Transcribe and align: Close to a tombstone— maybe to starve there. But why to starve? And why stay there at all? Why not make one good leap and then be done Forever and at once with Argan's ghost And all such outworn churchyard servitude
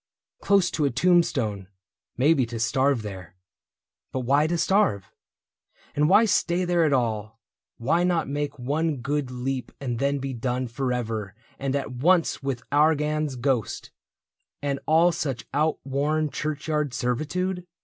Close 0.41 0.71
to 0.71 0.83
a 0.83 0.89
tombstone— 0.89 1.67
maybe 2.17 2.43
to 2.43 2.59
starve 2.59 3.03
there. 3.03 3.35
But 4.11 4.21
why 4.21 4.47
to 4.47 4.57
starve? 4.57 5.11
And 5.95 6.09
why 6.09 6.25
stay 6.25 6.65
there 6.65 6.85
at 6.85 6.91
all? 6.91 7.39
Why 7.77 8.03
not 8.03 8.27
make 8.27 8.57
one 8.57 8.97
good 8.97 9.29
leap 9.29 9.71
and 9.79 9.99
then 9.99 10.17
be 10.17 10.33
done 10.33 10.67
Forever 10.67 11.35
and 11.59 11.75
at 11.75 11.91
once 11.91 12.41
with 12.41 12.63
Argan's 12.71 13.35
ghost 13.35 13.91
And 14.59 14.79
all 14.87 15.11
such 15.11 15.45
outworn 15.53 16.31
churchyard 16.31 16.95
servitude 16.95 17.67